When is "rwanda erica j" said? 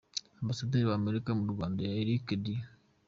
1.53-2.45